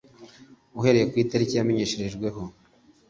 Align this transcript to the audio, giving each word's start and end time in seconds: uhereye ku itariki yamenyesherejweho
uhereye 0.77 1.05
ku 1.11 1.15
itariki 1.23 1.53
yamenyesherejweho 1.55 2.41